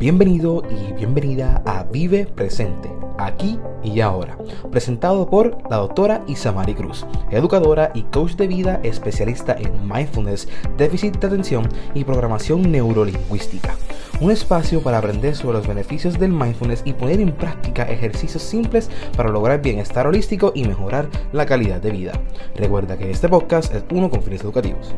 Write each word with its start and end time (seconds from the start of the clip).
Bienvenido 0.00 0.62
y 0.70 0.94
bienvenida 0.94 1.62
a 1.66 1.84
Vive 1.84 2.24
Presente, 2.24 2.90
aquí 3.18 3.58
y 3.84 4.00
ahora, 4.00 4.38
presentado 4.70 5.28
por 5.28 5.58
la 5.70 5.76
doctora 5.76 6.24
Isamari 6.26 6.74
Cruz, 6.74 7.04
educadora 7.30 7.92
y 7.94 8.04
coach 8.04 8.32
de 8.36 8.46
vida 8.46 8.80
especialista 8.82 9.54
en 9.58 9.86
mindfulness, 9.86 10.48
déficit 10.78 11.18
de 11.18 11.26
atención 11.26 11.68
y 11.92 12.04
programación 12.04 12.72
neurolingüística. 12.72 13.76
Un 14.22 14.30
espacio 14.30 14.82
para 14.82 14.98
aprender 14.98 15.36
sobre 15.36 15.58
los 15.58 15.66
beneficios 15.66 16.18
del 16.18 16.32
mindfulness 16.32 16.82
y 16.86 16.94
poner 16.94 17.20
en 17.20 17.32
práctica 17.32 17.84
ejercicios 17.84 18.42
simples 18.42 18.88
para 19.16 19.28
lograr 19.28 19.60
bienestar 19.60 20.06
holístico 20.06 20.52
y 20.54 20.64
mejorar 20.64 21.10
la 21.32 21.44
calidad 21.44 21.82
de 21.82 21.90
vida. 21.90 22.12
Recuerda 22.56 22.96
que 22.96 23.10
este 23.10 23.28
podcast 23.28 23.74
es 23.74 23.84
uno 23.92 24.08
con 24.08 24.22
fines 24.22 24.40
educativos. 24.42 24.94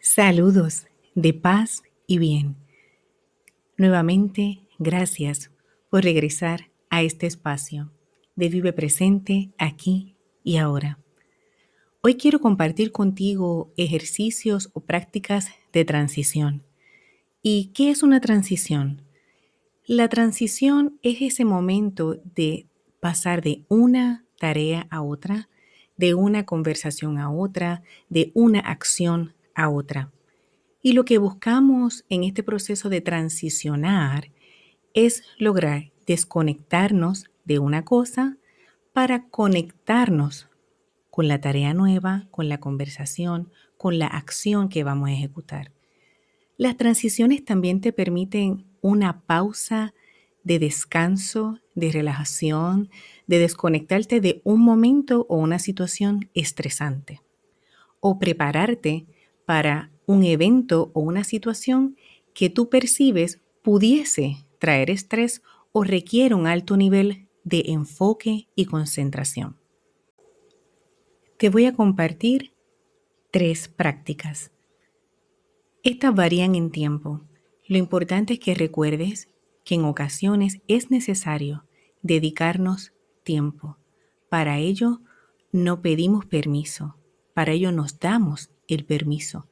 Saludos 0.00 0.89
de 1.14 1.34
paz 1.34 1.82
y 2.06 2.18
bien. 2.18 2.56
Nuevamente, 3.76 4.60
gracias 4.78 5.50
por 5.88 6.04
regresar 6.04 6.70
a 6.88 7.02
este 7.02 7.26
espacio 7.26 7.90
de 8.36 8.48
Vive 8.48 8.72
Presente 8.72 9.50
aquí 9.58 10.16
y 10.44 10.56
ahora. 10.56 10.98
Hoy 12.02 12.14
quiero 12.14 12.40
compartir 12.40 12.92
contigo 12.92 13.72
ejercicios 13.76 14.70
o 14.72 14.80
prácticas 14.80 15.50
de 15.72 15.84
transición. 15.84 16.62
¿Y 17.42 17.66
qué 17.74 17.90
es 17.90 18.02
una 18.02 18.20
transición? 18.20 19.02
La 19.86 20.08
transición 20.08 20.98
es 21.02 21.20
ese 21.20 21.44
momento 21.44 22.20
de 22.34 22.66
pasar 23.00 23.42
de 23.42 23.64
una 23.68 24.24
tarea 24.38 24.86
a 24.90 25.02
otra, 25.02 25.48
de 25.96 26.14
una 26.14 26.46
conversación 26.46 27.18
a 27.18 27.30
otra, 27.30 27.82
de 28.08 28.30
una 28.34 28.60
acción 28.60 29.34
a 29.54 29.68
otra. 29.68 30.10
Y 30.82 30.92
lo 30.92 31.04
que 31.04 31.18
buscamos 31.18 32.04
en 32.08 32.24
este 32.24 32.42
proceso 32.42 32.88
de 32.88 33.00
transicionar 33.00 34.32
es 34.94 35.22
lograr 35.38 35.92
desconectarnos 36.06 37.26
de 37.44 37.58
una 37.58 37.84
cosa 37.84 38.38
para 38.92 39.28
conectarnos 39.28 40.48
con 41.10 41.28
la 41.28 41.40
tarea 41.40 41.74
nueva, 41.74 42.28
con 42.30 42.48
la 42.48 42.58
conversación, 42.58 43.50
con 43.76 43.98
la 43.98 44.06
acción 44.06 44.68
que 44.68 44.84
vamos 44.84 45.08
a 45.08 45.12
ejecutar. 45.12 45.72
Las 46.56 46.76
transiciones 46.76 47.44
también 47.44 47.80
te 47.80 47.92
permiten 47.92 48.66
una 48.80 49.20
pausa 49.22 49.94
de 50.44 50.58
descanso, 50.58 51.58
de 51.74 51.92
relajación, 51.92 52.90
de 53.26 53.38
desconectarte 53.38 54.20
de 54.20 54.40
un 54.44 54.60
momento 54.60 55.26
o 55.28 55.36
una 55.36 55.58
situación 55.58 56.30
estresante 56.34 57.20
o 58.00 58.18
prepararte 58.18 59.06
para 59.50 59.90
un 60.06 60.22
evento 60.22 60.92
o 60.94 61.00
una 61.00 61.24
situación 61.24 61.96
que 62.34 62.50
tú 62.50 62.68
percibes 62.68 63.40
pudiese 63.62 64.46
traer 64.60 64.90
estrés 64.90 65.42
o 65.72 65.82
requiere 65.82 66.36
un 66.36 66.46
alto 66.46 66.76
nivel 66.76 67.26
de 67.42 67.64
enfoque 67.66 68.46
y 68.54 68.66
concentración. 68.66 69.56
Te 71.36 71.48
voy 71.48 71.64
a 71.64 71.74
compartir 71.74 72.52
tres 73.32 73.66
prácticas. 73.66 74.52
Estas 75.82 76.14
varían 76.14 76.54
en 76.54 76.70
tiempo. 76.70 77.22
Lo 77.66 77.76
importante 77.76 78.34
es 78.34 78.38
que 78.38 78.54
recuerdes 78.54 79.30
que 79.64 79.74
en 79.74 79.84
ocasiones 79.84 80.60
es 80.68 80.92
necesario 80.92 81.64
dedicarnos 82.02 82.92
tiempo. 83.24 83.78
Para 84.28 84.58
ello 84.58 85.00
no 85.50 85.82
pedimos 85.82 86.24
permiso, 86.24 86.94
para 87.34 87.50
ello 87.50 87.72
nos 87.72 87.98
damos 87.98 88.52
el 88.74 88.84
permiso 88.84 89.46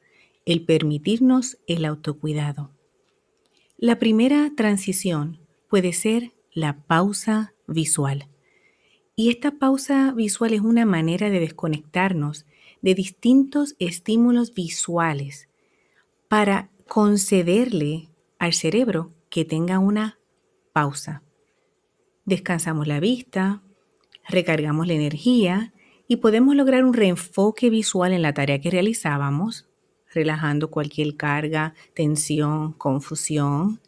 el 0.49 0.63
permitirnos 0.63 1.59
el 1.67 1.85
autocuidado. 1.85 2.71
La 3.77 3.99
primera 3.99 4.51
transición 4.55 5.39
puede 5.67 5.93
ser 5.93 6.31
la 6.53 6.77
pausa 6.87 7.53
visual. 7.67 8.27
Y 9.15 9.29
esta 9.29 9.51
pausa 9.51 10.11
visual 10.11 10.53
es 10.53 10.61
una 10.61 10.85
manera 10.85 11.29
de 11.29 11.39
desconectarnos 11.39 12.47
de 12.81 12.95
distintos 12.95 13.75
estímulos 13.77 14.55
visuales 14.55 15.49
para 16.27 16.71
concederle 16.87 18.09
al 18.39 18.53
cerebro 18.53 19.13
que 19.29 19.45
tenga 19.45 19.77
una 19.77 20.17
pausa. 20.73 21.21
Descansamos 22.25 22.87
la 22.87 22.99
vista, 22.99 23.61
recargamos 24.27 24.87
la 24.87 24.93
energía 24.93 25.73
y 26.11 26.17
podemos 26.17 26.55
lograr 26.55 26.83
un 26.83 26.95
reenfoque 26.95 27.69
visual 27.69 28.11
en 28.13 28.23
la 28.23 28.33
tarea 28.33 28.59
que 28.59 28.71
realizábamos 28.71 29.67
relajando 30.11 30.71
cualquier 30.71 31.15
carga, 31.15 31.75
tensión, 31.93 32.73
confusión. 32.73 33.79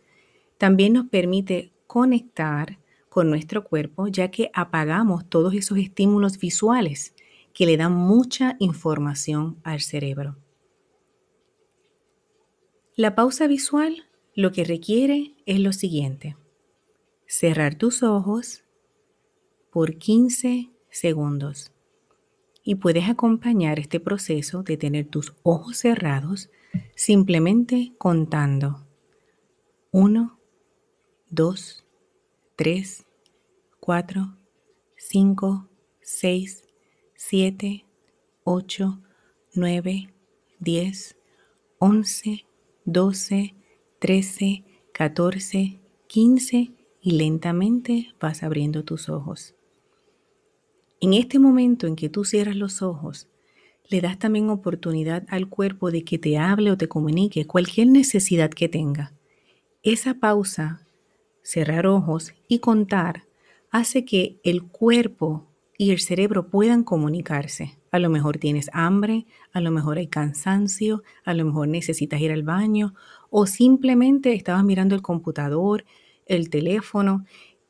También 0.59 0.93
nos 0.93 1.07
permite 1.07 1.71
conectar 1.87 2.77
con 3.09 3.31
nuestro 3.31 3.63
cuerpo 3.63 4.07
ya 4.07 4.29
que 4.29 4.51
apagamos 4.53 5.27
todos 5.27 5.55
esos 5.55 5.79
estímulos 5.79 6.37
visuales 6.37 7.15
que 7.55 7.65
le 7.65 7.75
dan 7.75 7.93
mucha 7.93 8.55
información 8.59 9.57
al 9.63 9.81
cerebro. 9.81 10.37
La 12.95 13.15
pausa 13.15 13.47
visual 13.47 14.05
lo 14.35 14.51
que 14.51 14.63
requiere 14.63 15.33
es 15.47 15.59
lo 15.59 15.73
siguiente. 15.73 16.37
Cerrar 17.25 17.73
tus 17.73 18.03
ojos 18.03 18.63
por 19.71 19.97
15 19.97 20.69
segundos 20.91 21.71
y 22.63 22.75
puedes 22.75 23.09
acompañar 23.09 23.79
este 23.79 23.99
proceso 23.99 24.63
de 24.63 24.77
tener 24.77 25.07
tus 25.07 25.33
ojos 25.43 25.77
cerrados 25.77 26.49
simplemente 26.95 27.93
contando 27.97 28.85
1, 29.91 30.39
2, 31.29 31.85
3, 32.55 33.05
4, 33.79 34.37
5, 34.95 35.69
6, 36.01 36.63
7, 37.15 37.85
8, 38.43 39.01
9, 39.53 40.13
10, 40.59 41.17
11, 41.79 42.45
12, 42.85 43.55
13, 43.99 44.63
14, 44.93 45.79
15 46.07 46.71
y 47.01 47.11
lentamente 47.11 48.13
vas 48.19 48.43
abriendo 48.43 48.83
tus 48.83 49.09
ojos. 49.09 49.55
En 51.03 51.15
este 51.15 51.39
momento 51.39 51.87
en 51.87 51.95
que 51.95 52.09
tú 52.09 52.25
cierras 52.25 52.55
los 52.55 52.83
ojos, 52.83 53.27
le 53.89 54.01
das 54.01 54.19
también 54.19 54.51
oportunidad 54.51 55.25
al 55.29 55.49
cuerpo 55.49 55.89
de 55.89 56.03
que 56.03 56.19
te 56.19 56.37
hable 56.37 56.69
o 56.69 56.77
te 56.77 56.87
comunique 56.87 57.47
cualquier 57.47 57.87
necesidad 57.87 58.51
que 58.51 58.69
tenga. 58.69 59.11
Esa 59.81 60.19
pausa, 60.19 60.85
cerrar 61.41 61.87
ojos 61.87 62.33
y 62.47 62.59
contar, 62.59 63.23
hace 63.71 64.05
que 64.05 64.39
el 64.43 64.67
cuerpo 64.67 65.47
y 65.75 65.89
el 65.89 65.99
cerebro 65.99 66.49
puedan 66.49 66.83
comunicarse. 66.83 67.79
A 67.89 67.97
lo 67.97 68.11
mejor 68.11 68.37
tienes 68.37 68.69
hambre, 68.71 69.25
a 69.53 69.59
lo 69.59 69.71
mejor 69.71 69.97
hay 69.97 70.05
cansancio, 70.05 71.01
a 71.25 71.33
lo 71.33 71.45
mejor 71.45 71.67
necesitas 71.67 72.21
ir 72.21 72.31
al 72.31 72.43
baño 72.43 72.93
o 73.31 73.47
simplemente 73.47 74.35
estabas 74.35 74.63
mirando 74.63 74.93
el 74.93 75.01
computador, 75.01 75.83
el 76.27 76.51
teléfono 76.51 77.25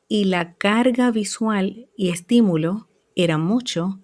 y 0.06 0.26
la 0.26 0.52
carga 0.52 1.10
visual 1.10 1.88
y 1.96 2.10
estímulo 2.10 2.88
era 3.16 3.38
mucho 3.38 4.00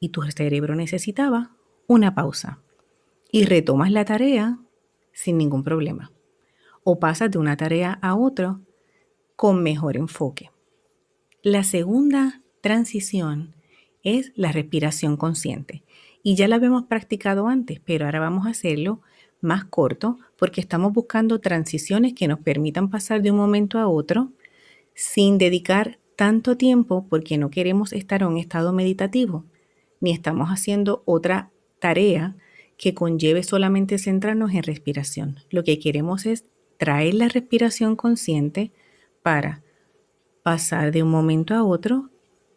y 0.00 0.10
tu 0.10 0.22
cerebro 0.22 0.74
necesitaba 0.74 1.56
una 1.86 2.14
pausa. 2.14 2.60
Y 3.30 3.44
retomas 3.44 3.90
la 3.90 4.04
tarea 4.04 4.58
sin 5.12 5.38
ningún 5.38 5.64
problema. 5.64 6.12
O 6.84 6.98
pasas 6.98 7.30
de 7.30 7.38
una 7.38 7.56
tarea 7.56 7.98
a 8.00 8.14
otra 8.14 8.60
con 9.36 9.62
mejor 9.62 9.96
enfoque. 9.96 10.50
La 11.42 11.62
segunda 11.62 12.42
transición 12.60 13.54
es 14.02 14.32
la 14.34 14.52
respiración 14.52 15.16
consciente. 15.16 15.82
Y 16.22 16.34
ya 16.34 16.48
la 16.48 16.56
habíamos 16.56 16.84
practicado 16.84 17.48
antes, 17.48 17.80
pero 17.80 18.06
ahora 18.06 18.20
vamos 18.20 18.46
a 18.46 18.50
hacerlo 18.50 19.00
más 19.40 19.64
corto 19.64 20.18
porque 20.36 20.60
estamos 20.60 20.92
buscando 20.92 21.40
transiciones 21.40 22.14
que 22.14 22.28
nos 22.28 22.40
permitan 22.40 22.90
pasar 22.90 23.22
de 23.22 23.30
un 23.30 23.36
momento 23.36 23.78
a 23.78 23.88
otro 23.88 24.32
sin 24.94 25.38
dedicar 25.38 25.97
tanto 26.18 26.56
tiempo 26.56 27.06
porque 27.08 27.38
no 27.38 27.48
queremos 27.48 27.92
estar 27.92 28.22
en 28.22 28.28
un 28.28 28.38
estado 28.38 28.72
meditativo, 28.72 29.44
ni 30.00 30.10
estamos 30.10 30.48
haciendo 30.48 31.04
otra 31.04 31.52
tarea 31.78 32.34
que 32.76 32.92
conlleve 32.92 33.44
solamente 33.44 33.98
centrarnos 33.98 34.52
en 34.52 34.64
respiración. 34.64 35.36
Lo 35.48 35.62
que 35.62 35.78
queremos 35.78 36.26
es 36.26 36.44
traer 36.76 37.14
la 37.14 37.28
respiración 37.28 37.94
consciente 37.94 38.72
para 39.22 39.62
pasar 40.42 40.90
de 40.90 41.04
un 41.04 41.10
momento 41.12 41.54
a 41.54 41.62
otro 41.62 42.10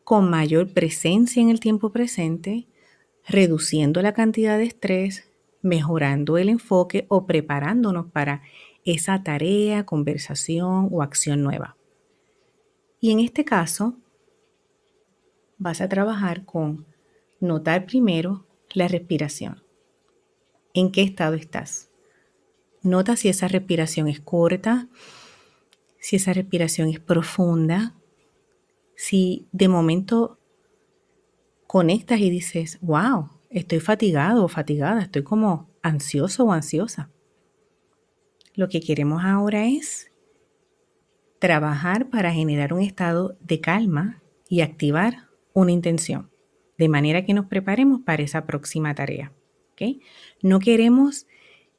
con 0.03 0.27
mayor 0.27 0.73
presencia 0.73 1.39
en 1.39 1.51
el 1.51 1.59
tiempo 1.59 1.91
presente, 1.91 2.65
reduciendo 3.27 4.01
la 4.01 4.15
cantidad 4.15 4.57
de 4.57 4.63
estrés, 4.63 5.29
mejorando 5.61 6.39
el 6.39 6.49
enfoque 6.49 7.05
o 7.09 7.27
preparándonos 7.27 8.07
para 8.07 8.41
esa 8.85 9.21
tarea, 9.21 9.85
conversación 9.85 10.89
o 10.91 11.03
acción 11.03 11.43
nueva. 11.43 11.77
Y 13.01 13.11
en 13.11 13.19
este 13.19 13.43
caso, 13.43 13.97
vas 15.57 15.81
a 15.81 15.89
trabajar 15.89 16.45
con 16.45 16.85
notar 17.39 17.87
primero 17.87 18.45
la 18.73 18.87
respiración. 18.87 19.63
¿En 20.75 20.91
qué 20.91 21.01
estado 21.01 21.33
estás? 21.33 21.89
Nota 22.83 23.15
si 23.15 23.27
esa 23.27 23.47
respiración 23.47 24.07
es 24.07 24.21
corta, 24.21 24.87
si 25.99 26.15
esa 26.15 26.31
respiración 26.33 26.89
es 26.89 26.99
profunda, 26.99 27.95
si 28.95 29.47
de 29.51 29.67
momento 29.67 30.37
conectas 31.65 32.19
y 32.19 32.29
dices, 32.29 32.77
wow, 32.81 33.29
estoy 33.49 33.79
fatigado 33.79 34.45
o 34.45 34.47
fatigada, 34.47 35.01
estoy 35.01 35.23
como 35.23 35.71
ansioso 35.81 36.45
o 36.45 36.51
ansiosa. 36.51 37.09
Lo 38.53 38.69
que 38.69 38.79
queremos 38.79 39.23
ahora 39.23 39.65
es 39.65 40.10
trabajar 41.41 42.09
para 42.11 42.31
generar 42.31 42.71
un 42.71 42.81
estado 42.81 43.35
de 43.41 43.59
calma 43.59 44.21
y 44.47 44.61
activar 44.61 45.27
una 45.53 45.71
intención, 45.71 46.29
de 46.77 46.87
manera 46.87 47.25
que 47.25 47.33
nos 47.33 47.47
preparemos 47.47 48.01
para 48.05 48.21
esa 48.21 48.45
próxima 48.45 48.93
tarea. 48.93 49.33
No 50.43 50.59
queremos 50.59 51.25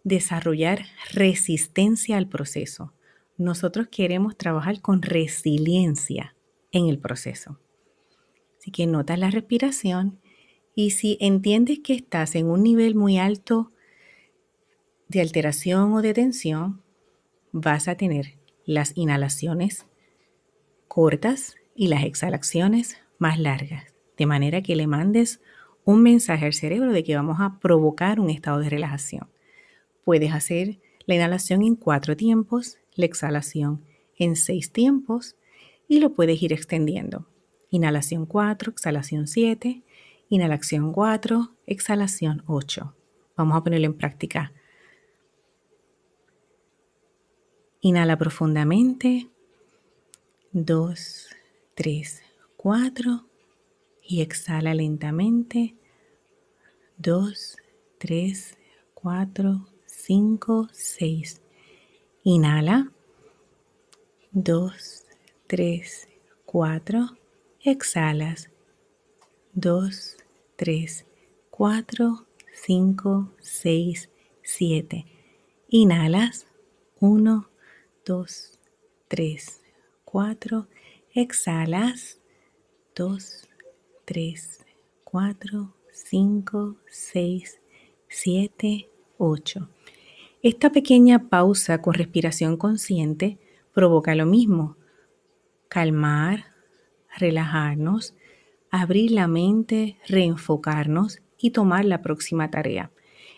desarrollar 0.03 0.87
resistencia 1.13 2.17
al 2.17 2.29
proceso. 2.29 2.93
Nosotros 3.39 3.87
queremos 3.89 4.37
trabajar 4.37 4.81
con 4.81 5.01
resiliencia 5.01 6.35
en 6.73 6.89
el 6.89 6.99
proceso. 6.99 7.61
Así 8.59 8.73
que 8.73 8.89
notas 8.89 9.21
la 9.21 9.31
respiración 9.31 10.21
y 10.75 10.91
si 10.91 11.19
entiendes 11.21 11.79
que 11.85 11.95
estás 11.95 12.35
en 12.35 12.47
un 12.47 12.65
nivel 12.65 12.97
muy 12.97 13.19
alto 13.19 13.71
de 15.07 15.21
alteración 15.21 15.93
o 15.93 16.03
de 16.03 16.15
tensión, 16.15 16.83
vas 17.53 17.87
a 17.87 17.97
tener 17.97 18.42
las 18.65 18.97
inhalaciones 18.97 19.87
cortas 20.89 21.57
y 21.75 21.89
las 21.89 22.05
exhalaciones 22.05 22.99
más 23.19 23.39
largas, 23.39 23.85
de 24.19 24.27
manera 24.27 24.63
que 24.63 24.77
le 24.77 24.87
mandes 24.87 25.41
un 25.85 26.03
mensaje 26.03 26.47
al 26.47 26.53
cerebro 26.53 26.93
de 26.93 27.03
que 27.03 27.17
vamos 27.17 27.39
a 27.41 27.59
provocar 27.61 28.21
un 28.21 28.31
estado 28.31 28.59
de 28.59 28.69
relajación. 28.69 29.29
Puedes 30.05 30.33
hacer 30.33 30.79
la 31.07 31.15
inhalación 31.15 31.63
en 31.63 31.77
cuatro 31.77 32.17
tiempos, 32.17 32.79
la 32.95 33.07
exhalación 33.07 33.85
en 34.17 34.37
seis 34.37 34.71
tiempos 34.71 35.37
y 35.89 36.01
lo 36.01 36.15
puedes 36.15 36.43
ir 36.43 36.53
extendiendo. 36.53 37.27
Inhalación 37.71 38.27
4, 38.27 38.73
exhalación 38.73 39.27
7, 39.27 39.83
inhalación 40.29 40.93
4, 40.93 41.55
exhalación 41.67 42.43
8. 42.47 42.95
Vamos 43.37 43.57
a 43.57 43.65
ponerlo 43.65 43.87
en 43.87 43.95
práctica. 43.95 44.53
Inhala 47.83 48.17
profundamente. 48.17 49.29
2, 50.53 51.29
3, 51.75 52.23
4. 52.57 53.27
Y 54.03 54.23
exhala 54.23 54.73
lentamente. 54.75 55.75
2, 56.97 57.57
3, 57.99 58.59
4, 58.95 59.67
5, 59.87 60.69
6. 60.73 61.41
Inhala. 62.25 62.91
2, 64.33 65.05
3, 65.47 66.09
4 66.47 67.19
exhalas 67.65 68.51
2, 69.55 70.17
3, 70.57 71.07
4, 71.51 72.27
5, 72.55 73.33
6, 73.41 74.11
7. 74.43 75.07
Inhalas 75.69 76.47
1, 77.01 77.49
2, 78.05 78.59
3, 79.09 79.63
4. 80.05 80.67
Exhalas 81.15 82.21
2, 82.97 83.49
3, 84.05 84.65
4, 85.05 85.75
5, 85.93 86.77
6, 86.89 87.61
7, 88.09 88.89
8. 89.19 89.69
Esta 90.43 90.73
pequeña 90.73 91.29
pausa 91.29 91.81
con 91.81 91.95
respiración 91.95 92.57
consciente 92.57 93.39
provoca 93.73 94.17
lo 94.17 94.27
mismo. 94.27 94.77
Calmar, 95.69 96.47
relajarnos, 97.17 98.15
abrir 98.71 99.13
la 99.13 99.29
mente, 99.29 99.99
reenfocarnos 100.09 101.21
y 101.39 101.51
tomar 101.51 101.85
la 101.85 102.03
próxima 102.03 102.51
tarea. 102.51 102.91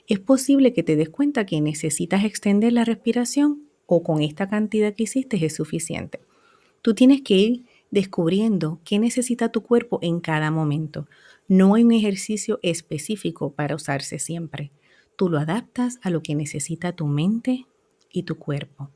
Es 0.07 0.21
posible 0.21 0.73
que 0.73 0.83
te 0.83 0.97
des 0.97 1.11
cuenta 1.11 1.45
que 1.45 1.61
necesitas 1.61 2.25
extender 2.25 2.73
la 2.73 2.85
respiración 2.85 3.64
o 3.87 4.03
con 4.03 4.23
esta 4.23 4.49
cantidad 4.49 4.95
que 4.95 5.05
hiciste 5.05 5.45
es 5.45 5.55
suficiente. 5.55 6.21
Tú 6.83 6.95
tienes 6.95 7.23
que 7.23 7.35
ir 7.35 7.65
descubriendo 7.91 8.81
qué 8.85 8.99
necesita 8.99 9.51
tu 9.51 9.63
cuerpo 9.63 9.99
en 10.03 10.21
cada 10.21 10.51
momento. 10.51 11.07
No 11.49 11.75
hay 11.75 11.85
un 11.85 11.93
ejercicio 11.93 12.59
específico 12.63 13.53
para 13.53 13.75
usarse 13.75 14.19
siempre. 14.19 14.73
Tú 15.17 15.29
lo 15.29 15.39
adaptas 15.39 15.99
a 16.03 16.11
lo 16.11 16.23
que 16.23 16.35
necesita 16.35 16.93
tu 16.93 17.07
mente 17.07 17.67
y 18.11 18.25
tu 18.25 18.37
cuerpo. 18.37 18.91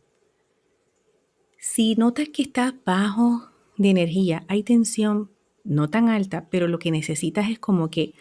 Si 1.58 1.94
notas 1.94 2.28
que 2.28 2.42
estás 2.42 2.74
bajo 2.84 3.50
de 3.76 3.90
energía, 3.90 4.44
hay 4.48 4.62
tensión 4.62 5.30
no 5.64 5.90
tan 5.90 6.08
alta, 6.08 6.48
pero 6.50 6.66
lo 6.66 6.78
que 6.78 6.90
necesitas 6.90 7.50
es 7.50 7.58
como 7.58 7.90
que 7.90 8.14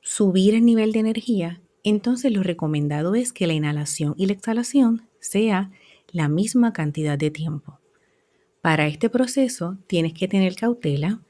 subir 0.00 0.54
el 0.54 0.64
nivel 0.64 0.92
de 0.92 1.00
energía, 1.00 1.60
entonces 1.82 2.32
lo 2.32 2.42
recomendado 2.42 3.14
es 3.14 3.32
que 3.32 3.46
la 3.46 3.54
inhalación 3.54 4.14
y 4.16 4.26
la 4.26 4.32
exhalación 4.32 5.09
sea 5.20 5.70
la 6.12 6.28
misma 6.28 6.72
cantidad 6.72 7.16
de 7.16 7.30
tiempo. 7.30 7.78
Para 8.60 8.86
este 8.86 9.08
proceso 9.08 9.78
tienes 9.86 10.12
que 10.12 10.28
tener 10.28 10.54
cautela, 10.54 11.20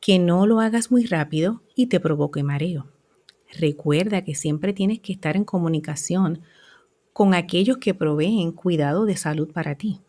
que 0.00 0.18
no 0.18 0.46
lo 0.46 0.60
hagas 0.60 0.90
muy 0.90 1.06
rápido 1.06 1.62
y 1.74 1.86
te 1.86 1.98
provoque 1.98 2.42
mareo. 2.42 2.86
Recuerda 3.58 4.22
que 4.22 4.34
siempre 4.34 4.72
tienes 4.72 5.00
que 5.00 5.12
estar 5.12 5.36
en 5.36 5.44
comunicación 5.44 6.42
con 7.12 7.34
aquellos 7.34 7.78
que 7.78 7.94
proveen 7.94 8.52
cuidado 8.52 9.06
de 9.06 9.16
salud 9.16 9.50
para 9.50 9.74
ti. 9.74 10.00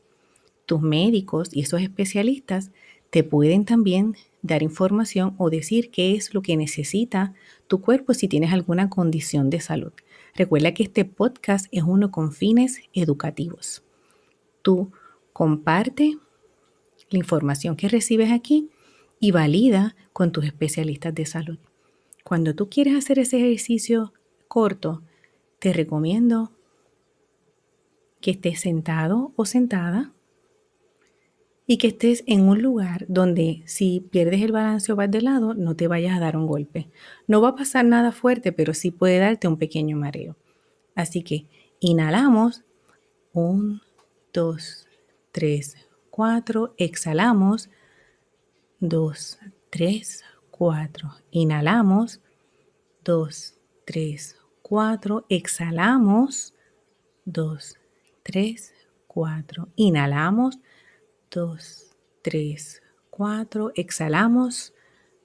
Tus 0.65 0.81
médicos 0.81 1.49
y 1.53 1.61
esos 1.61 1.81
especialistas 1.81 2.71
te 3.09 3.23
pueden 3.23 3.63
también 3.63 4.15
dar 4.41 4.63
información 4.63 5.33
o 5.37 5.49
decir 5.49 5.89
qué 5.89 6.15
es 6.15 6.33
lo 6.33 6.41
que 6.41 6.57
necesita 6.57 7.33
tu 7.67 7.81
cuerpo 7.81 8.13
si 8.13 8.27
tienes 8.27 8.51
alguna 8.51 8.89
condición 8.89 9.49
de 9.49 9.61
salud. 9.61 9.93
Recuerda 10.37 10.71
que 10.75 10.83
este 10.83 11.03
podcast 11.03 11.65
es 11.71 11.81
uno 11.81 12.11
con 12.11 12.31
fines 12.31 12.81
educativos. 12.93 13.83
Tú 14.61 14.91
comparte 15.33 16.19
la 17.09 17.17
información 17.17 17.75
que 17.75 17.89
recibes 17.89 18.31
aquí 18.31 18.69
y 19.19 19.31
valida 19.31 19.95
con 20.13 20.31
tus 20.31 20.45
especialistas 20.45 21.15
de 21.15 21.25
salud. 21.25 21.57
Cuando 22.23 22.53
tú 22.53 22.69
quieres 22.69 22.95
hacer 22.95 23.17
ese 23.17 23.37
ejercicio 23.37 24.13
corto, 24.47 25.01
te 25.57 25.73
recomiendo 25.73 26.51
que 28.21 28.29
estés 28.29 28.59
sentado 28.59 29.31
o 29.37 29.45
sentada 29.45 30.13
y 31.69 31.77
que 31.77 31.87
estés 31.87 32.23
en 32.27 32.47
un 32.47 32.61
lugar 32.61 33.05
donde 33.09 33.61
si 33.65 33.99
pierdes 33.99 34.41
el 34.41 34.53
balance 34.53 34.91
o 34.91 34.95
vas 34.95 35.11
de 35.11 35.21
lado, 35.21 35.53
no 35.53 35.75
te 35.75 35.89
vayas 35.89 36.15
a 36.15 36.21
dar 36.21 36.37
un 36.37 36.47
golpe. 36.47 36.89
No 37.27 37.41
va 37.41 37.49
a 37.49 37.55
pasar 37.55 37.83
nada 37.83 38.13
fuerte, 38.13 38.53
pero 38.53 38.73
sí 38.73 38.89
puede 38.89 39.19
darte 39.19 39.49
un 39.49 39.57
pequeño 39.57 39.97
mareo. 39.97 40.37
Así 40.95 41.23
que 41.23 41.45
inhalamos. 41.81 42.63
1, 43.33 43.81
2, 44.33 44.87
3, 45.33 45.75
4. 46.09 46.73
Exhalamos. 46.77 47.69
2, 48.79 49.39
3, 49.69 50.23
4. 50.51 51.11
Inhalamos. 51.31 52.21
2, 53.03 53.55
3, 53.85 54.37
4. 54.61 55.25
Exhalamos. 55.27 56.53
2, 57.25 57.75
3, 58.23 58.73
4. 59.07 59.67
Inhalamos. 59.75 60.59
2, 61.31 61.95
3, 62.21 62.81
4. 63.09 63.71
Exhalamos. 63.75 64.73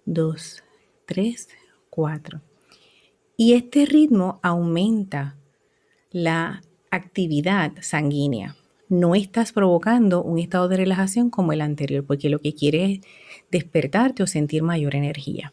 2, 0.04 0.62
3, 1.06 1.48
4. 1.90 2.40
Y 3.36 3.54
este 3.54 3.86
ritmo 3.86 4.40
aumenta 4.42 5.36
la 6.10 6.62
actividad 6.90 7.72
sanguínea. 7.80 8.56
No 8.88 9.14
estás 9.14 9.52
provocando 9.52 10.22
un 10.22 10.38
estado 10.38 10.68
de 10.68 10.76
relajación 10.76 11.30
como 11.30 11.52
el 11.52 11.62
anterior, 11.62 12.04
porque 12.04 12.28
lo 12.28 12.38
que 12.38 12.54
quiere 12.54 12.84
es 12.84 13.00
despertarte 13.50 14.22
o 14.22 14.26
sentir 14.26 14.62
mayor 14.62 14.94
energía. 14.94 15.52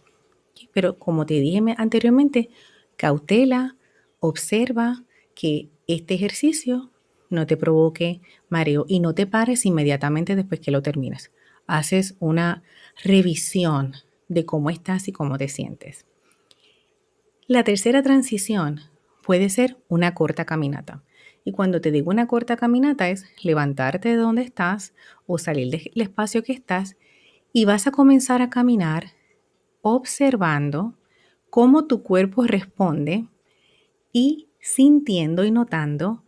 Pero 0.73 0.99
como 0.99 1.25
te 1.25 1.35
dije 1.35 1.61
anteriormente, 1.77 2.49
cautela, 2.97 3.77
observa 4.19 5.03
que 5.33 5.69
este 5.87 6.15
ejercicio 6.15 6.91
no 7.29 7.45
te 7.45 7.57
provoque 7.57 8.21
mareo 8.49 8.85
y 8.87 8.99
no 8.99 9.13
te 9.13 9.27
pares 9.27 9.65
inmediatamente 9.65 10.35
después 10.35 10.59
que 10.59 10.71
lo 10.71 10.81
termines. 10.81 11.31
Haces 11.67 12.15
una 12.19 12.63
revisión 13.03 13.93
de 14.27 14.45
cómo 14.45 14.69
estás 14.69 15.07
y 15.07 15.11
cómo 15.11 15.37
te 15.37 15.47
sientes. 15.47 16.05
La 17.47 17.63
tercera 17.63 18.03
transición 18.03 18.81
puede 19.23 19.49
ser 19.49 19.77
una 19.87 20.13
corta 20.13 20.45
caminata. 20.45 21.03
Y 21.43 21.51
cuando 21.51 21.81
te 21.81 21.91
digo 21.91 22.11
una 22.11 22.27
corta 22.27 22.57
caminata 22.57 23.09
es 23.09 23.25
levantarte 23.43 24.09
de 24.09 24.15
donde 24.15 24.43
estás 24.43 24.93
o 25.25 25.37
salir 25.37 25.69
del 25.71 26.01
espacio 26.01 26.43
que 26.43 26.53
estás 26.53 26.95
y 27.53 27.65
vas 27.65 27.87
a 27.87 27.91
comenzar 27.91 28.41
a 28.41 28.49
caminar 28.49 29.13
observando 29.81 30.95
cómo 31.49 31.87
tu 31.87 32.03
cuerpo 32.03 32.43
responde 32.43 33.27
y 34.11 34.49
sintiendo 34.59 35.43
y 35.43 35.51
notando 35.51 36.23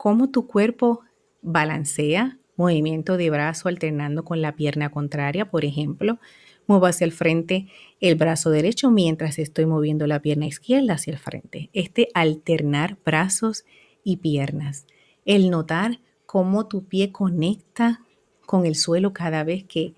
cómo 0.00 0.30
tu 0.30 0.46
cuerpo 0.46 1.02
balancea 1.42 2.38
movimiento 2.56 3.18
de 3.18 3.28
brazo 3.28 3.68
alternando 3.68 4.24
con 4.24 4.40
la 4.40 4.56
pierna 4.56 4.90
contraria, 4.90 5.50
por 5.50 5.66
ejemplo. 5.66 6.18
Muevo 6.66 6.86
hacia 6.86 7.04
el 7.04 7.12
frente 7.12 7.66
el 8.00 8.14
brazo 8.14 8.48
derecho 8.48 8.90
mientras 8.90 9.38
estoy 9.38 9.66
moviendo 9.66 10.06
la 10.06 10.22
pierna 10.22 10.46
izquierda 10.46 10.94
hacia 10.94 11.12
el 11.12 11.18
frente. 11.18 11.68
Este 11.74 12.08
alternar 12.14 12.96
brazos 13.04 13.66
y 14.02 14.16
piernas. 14.16 14.86
El 15.26 15.50
notar 15.50 16.00
cómo 16.24 16.66
tu 16.66 16.86
pie 16.86 17.12
conecta 17.12 18.00
con 18.46 18.64
el 18.64 18.76
suelo 18.76 19.12
cada 19.12 19.44
vez 19.44 19.64
que 19.64 19.92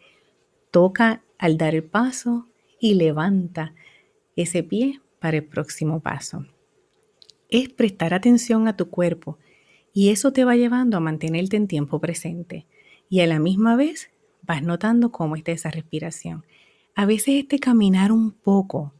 toca 0.73 1.23
al 1.38 1.59
dar 1.59 1.76
el 1.76 1.85
paso 1.85 2.49
y 2.80 2.94
levanta 2.94 3.73
ese 4.35 4.64
pie 4.64 5.00
para 5.21 5.37
el 5.37 5.44
próximo 5.44 6.00
paso. 6.00 6.44
Es 7.49 7.68
prestar 7.68 8.14
atención 8.14 8.66
a 8.66 8.76
tu 8.76 8.90
cuerpo 8.90 9.38
y 9.92 10.11
eso 10.11 10.32
te 10.32 10.44
va 10.44 10.56
llevando 10.56 10.96
a 10.96 11.00
mantenerte 11.00 11.56
en 11.56 11.68
tiempo 11.68 12.00
presente. 12.00 12.66
Y 13.08 13.20
a 13.20 13.26
la 13.26 13.38
misma 13.38 13.76
vez 13.76 14.11
vas 14.42 14.62
notando 14.62 15.12
cómo 15.12 15.37
está 15.37 15.52
esa 15.52 15.70
respiración. 15.70 16.44
A 16.94 17.06
veces 17.06 17.34
este 17.37 17.58
caminar 17.58 18.12
un 18.12 18.32
poco, 18.32 18.92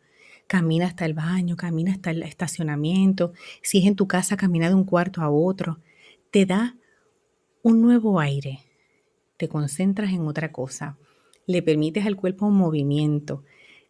camina 0.47 0.87
hasta 0.87 1.05
el 1.05 1.15
baño, 1.15 1.57
camina 1.57 1.93
hasta 1.93 2.11
el 2.11 2.23
estacionamiento, 2.23 3.33
si 3.63 3.79
es 3.79 3.87
en 3.87 3.97
tu 3.97 4.07
casa, 4.07 4.37
camina 4.37 4.69
de 4.69 4.75
un 4.75 4.85
cuarto 4.85 5.23
a 5.23 5.31
otro, 5.31 5.79
te 6.31 6.47
da 6.47 6.77
un 7.63 7.81
nuevo 7.81 8.21
aire, 8.21 8.61
te 9.37 9.49
concentras 9.49 10.13
en 10.13 10.27
otra 10.27 10.53
cosa, 10.53 10.99
le 11.47 11.63
permites 11.63 12.07
al 12.07 12.17
cuerpo 12.17 12.47
un 12.47 12.57
movimiento, 12.57 13.45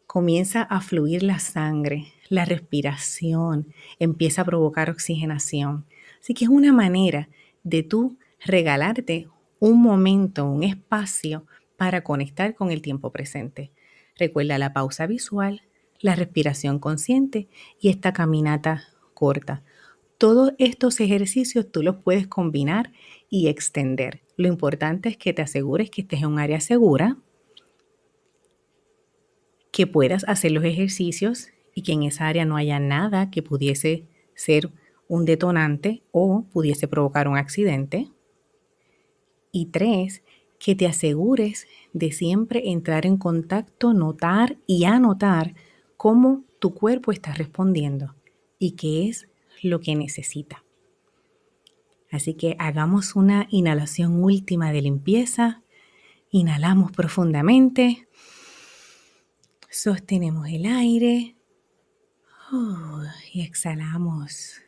comienza 0.07 0.63
a 0.63 0.81
fluir 0.81 1.23
la 1.23 1.39
sangre, 1.39 2.13
la 2.29 2.45
respiración, 2.45 3.69
empieza 3.99 4.43
a 4.43 4.45
provocar 4.45 4.91
oxigenación. 4.91 5.87
Así 6.23 6.35
que 6.35 6.45
es 6.45 6.51
una 6.51 6.73
manera 6.73 7.29
de 7.65 7.83
tú 7.83 8.17
regalarte 8.45 9.29
un 9.59 9.83
momento, 9.83 10.47
un 10.47 10.63
espacio 10.63 11.47
para 11.77 12.05
conectar 12.05 12.55
con 12.55 12.71
el 12.71 12.81
tiempo 12.81 13.11
presente. 13.11 13.73
Recuerda 14.17 14.59
la 14.59 14.73
pausa 14.73 15.07
visual, 15.07 15.63
la 16.01 16.15
respiración 16.15 16.79
consciente 16.79 17.49
y 17.81 17.89
esta 17.89 18.13
caminata 18.13 18.85
corta. 19.15 19.65
Todos 20.17 20.53
estos 20.59 21.01
ejercicios 21.01 21.71
tú 21.73 21.83
los 21.83 21.97
puedes 21.97 22.29
combinar 22.29 22.93
y 23.29 23.49
extender. 23.49 24.23
Lo 24.37 24.47
importante 24.47 25.09
es 25.09 25.17
que 25.17 25.33
te 25.33 25.43
asegures 25.43 25.91
que 25.91 26.03
estés 26.03 26.23
en 26.23 26.29
un 26.29 26.39
área 26.39 26.61
segura, 26.61 27.17
que 29.73 29.89
puedas 29.89 30.25
hacer 30.29 30.53
los 30.53 30.65
ejercicios 30.65 31.49
y 31.75 31.83
que 31.83 31.93
en 31.93 32.05
esa 32.05 32.29
área 32.29 32.45
no 32.45 32.57
haya 32.57 32.79
nada 32.79 33.31
que 33.31 33.43
pudiese 33.43 34.07
ser 34.35 34.71
un 35.13 35.27
detonante 35.27 36.03
o 36.11 36.47
pudiese 36.51 36.89
provocar 36.89 37.29
un 37.29 37.37
accidente. 37.37 38.11
Y 39.51 39.67
tres, 39.67 40.23
que 40.59 40.75
te 40.75 40.87
asegures 40.87 41.67
de 41.93 42.13
siempre 42.13 42.71
entrar 42.71 43.05
en 43.05 43.19
contacto, 43.19 43.93
notar 43.93 44.57
y 44.67 44.85
anotar 44.85 45.55
cómo 45.99 46.45
tu 46.59 46.73
cuerpo 46.73 47.13
está 47.13 47.35
respondiendo 47.35 48.15
y 48.59 48.71
qué 48.71 49.11
es 49.11 49.29
lo 49.63 49.81
que 49.81 49.95
necesita. 49.97 50.65
Así 52.11 52.33
que 52.33 52.57
hagamos 52.59 53.15
una 53.15 53.49
inhalación 53.51 54.25
última 54.25 54.73
de 54.73 54.81
limpieza. 54.81 55.63
Inhalamos 56.31 56.91
profundamente. 56.91 58.09
Sostenemos 59.69 60.49
el 60.49 60.65
aire. 60.65 61.37
Oh, 62.51 63.03
y 63.35 63.43
exhalamos 63.43 64.63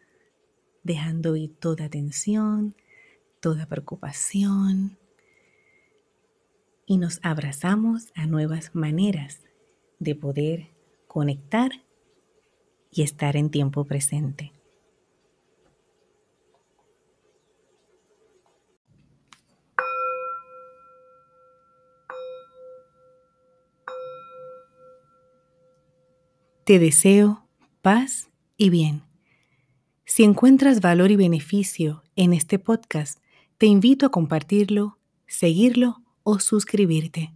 dejando 0.84 1.34
ir 1.34 1.56
toda 1.58 1.88
tensión, 1.88 2.76
toda 3.40 3.66
preocupación 3.66 4.98
y 6.86 6.98
nos 6.98 7.18
abrazamos 7.22 8.12
a 8.14 8.26
nuevas 8.26 8.74
maneras 8.74 9.40
de 9.98 10.14
poder 10.14 10.68
conectar 11.08 11.70
y 12.90 13.02
estar 13.02 13.36
en 13.36 13.50
tiempo 13.50 13.84
presente. 13.84 14.52
Te 26.64 26.78
deseo 26.78 27.46
paz 27.82 28.30
y 28.56 28.70
bien. 28.70 29.13
Si 30.06 30.22
encuentras 30.22 30.80
valor 30.80 31.10
y 31.10 31.16
beneficio 31.16 32.02
en 32.14 32.34
este 32.34 32.58
podcast, 32.58 33.20
te 33.56 33.66
invito 33.66 34.06
a 34.06 34.10
compartirlo, 34.10 34.98
seguirlo 35.26 36.02
o 36.22 36.40
suscribirte. 36.40 37.32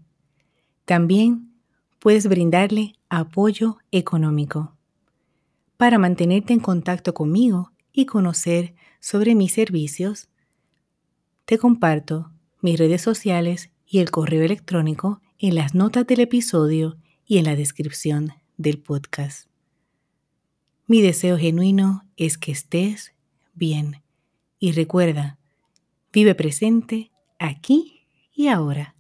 También 0.84 1.52
puedes 1.98 2.28
brindarle 2.28 2.94
apoyo 3.08 3.78
económico. 3.90 4.76
Para 5.76 5.98
mantenerte 5.98 6.52
en 6.52 6.60
contacto 6.60 7.14
conmigo 7.14 7.72
y 7.92 8.06
conocer 8.06 8.74
sobre 9.00 9.34
mis 9.34 9.52
servicios, 9.52 10.28
te 11.46 11.56
comparto 11.56 12.30
mis 12.60 12.78
redes 12.78 13.00
sociales 13.00 13.70
y 13.86 14.00
el 14.00 14.10
correo 14.10 14.42
electrónico 14.42 15.22
en 15.38 15.54
las 15.54 15.74
notas 15.74 16.06
del 16.06 16.20
episodio 16.20 16.98
y 17.24 17.38
en 17.38 17.44
la 17.44 17.56
descripción 17.56 18.34
del 18.56 18.78
podcast. 18.78 19.48
Mi 20.90 21.02
deseo 21.02 21.36
genuino 21.36 22.06
es 22.16 22.38
que 22.38 22.50
estés 22.50 23.12
bien 23.52 24.02
y 24.58 24.72
recuerda, 24.72 25.38
vive 26.14 26.34
presente 26.34 27.12
aquí 27.38 28.06
y 28.32 28.48
ahora. 28.48 28.97